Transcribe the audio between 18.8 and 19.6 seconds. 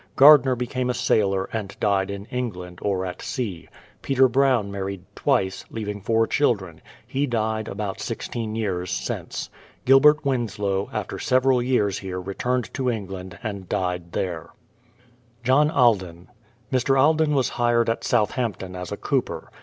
a cooper.